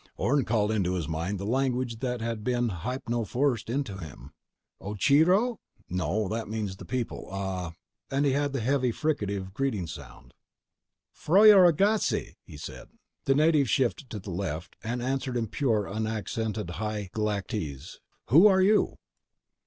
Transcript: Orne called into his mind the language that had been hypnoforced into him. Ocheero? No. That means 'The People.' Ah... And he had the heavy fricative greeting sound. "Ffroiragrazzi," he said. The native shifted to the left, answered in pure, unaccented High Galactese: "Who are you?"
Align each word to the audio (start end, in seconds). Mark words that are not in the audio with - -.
Orne 0.17 0.45
called 0.45 0.71
into 0.71 0.95
his 0.95 1.07
mind 1.07 1.37
the 1.37 1.45
language 1.45 1.99
that 1.99 2.21
had 2.21 2.43
been 2.43 2.69
hypnoforced 2.69 3.69
into 3.71 3.99
him. 3.99 4.31
Ocheero? 4.81 5.59
No. 5.89 6.27
That 6.27 6.47
means 6.47 6.75
'The 6.77 6.85
People.' 6.85 7.27
Ah... 7.29 7.75
And 8.09 8.25
he 8.25 8.31
had 8.31 8.51
the 8.51 8.61
heavy 8.61 8.91
fricative 8.91 9.53
greeting 9.53 9.85
sound. 9.85 10.33
"Ffroiragrazzi," 11.13 12.33
he 12.43 12.57
said. 12.57 12.87
The 13.25 13.35
native 13.35 13.69
shifted 13.69 14.09
to 14.09 14.17
the 14.17 14.31
left, 14.31 14.75
answered 14.83 15.37
in 15.37 15.45
pure, 15.49 15.87
unaccented 15.87 16.71
High 16.71 17.11
Galactese: 17.13 17.99
"Who 18.29 18.47
are 18.47 18.63
you?" 18.63 18.97